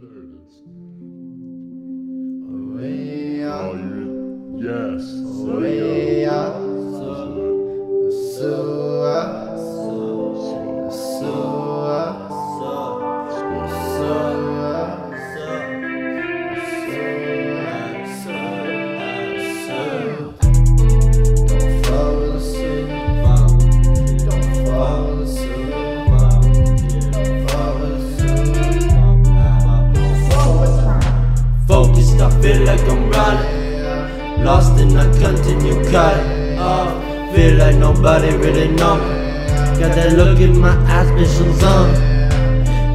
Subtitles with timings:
[0.00, 0.54] there it is.
[2.76, 3.70] Real.
[4.60, 5.04] Yes.
[5.46, 6.54] Real.
[8.38, 8.79] So.
[32.70, 34.44] Like I'm running.
[34.44, 36.58] Lost and I continue cutting.
[36.58, 39.80] Oh, feel like nobody really know me.
[39.80, 42.19] Got that look in my eyes, visions on.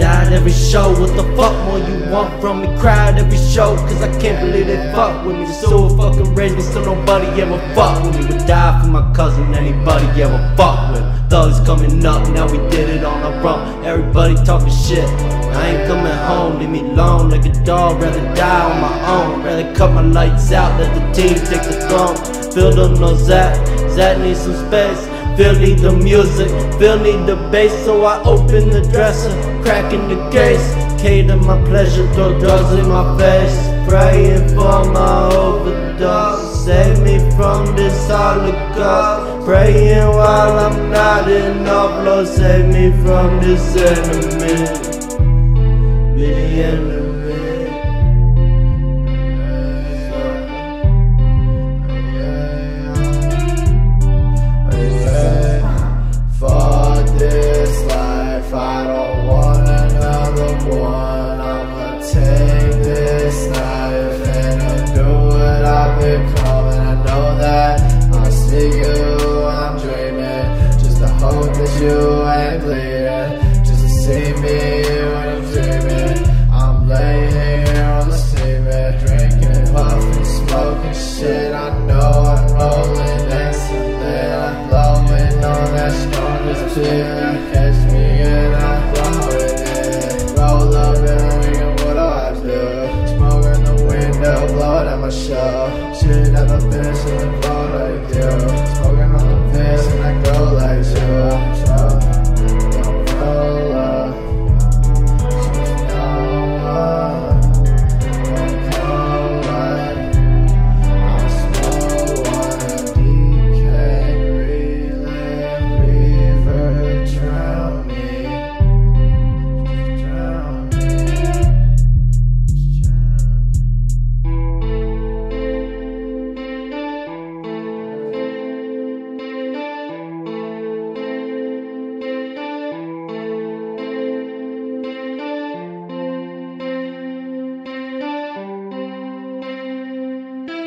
[0.00, 2.68] Died every show, what the fuck more you want from me?
[2.80, 5.46] Cried every show, cause I can't believe they fuck with me.
[5.52, 8.24] So fucking raised me, so nobody ever fuck with me.
[8.32, 11.04] Would die for my cousin, anybody ever fuck with.
[11.28, 13.84] Thugs coming up, now we did it on our own.
[13.84, 15.04] Everybody talking shit.
[15.52, 18.00] I ain't coming home, leave me alone like a dog.
[18.00, 21.76] Rather die on my own, rather cut my lights out, let the team take the
[21.88, 22.16] throne.
[22.54, 23.54] Phil don't Zach,
[23.90, 25.09] Zach needs some space.
[25.38, 29.30] Need the music, need the bass, so I open the dresser,
[29.62, 30.74] cracking the case.
[31.00, 33.56] Cater my pleasure, throw drugs in my face.
[33.88, 39.46] Praying for my overdose, save me from this holocaust.
[39.46, 44.90] Praying while I'm not in upload, save me from this enemy.
[46.14, 46.60] Be
[74.10, 74.58] see me
[75.12, 76.18] when I'm dreaming.
[76.50, 81.52] I'm laying here on the cement, drinking, puffing, smoking shit.
[81.52, 84.32] I know I'm rolling excellent.
[84.46, 87.52] I'm blowing on that strongest shit.
[87.52, 88.04] Catch me
[88.34, 90.38] and I'm blowing it.
[90.38, 92.62] Roll up and we can what do I do?
[93.12, 95.58] Smoke in the window, blowing at my show.
[95.98, 98.89] Shit at the bitch and I blow like you.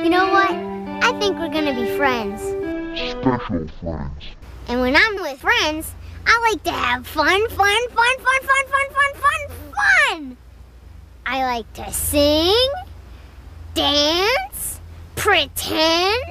[0.03, 0.51] You know what?
[0.51, 2.41] I think we're gonna be friends.
[3.21, 4.23] Special friends.
[4.67, 5.95] And when I'm with friends,
[6.27, 10.37] I like to have fun, fun, fun, fun, fun, fun, fun, fun, fun.
[11.25, 12.67] I like to sing,
[13.75, 14.81] dance,
[15.15, 16.21] pretend,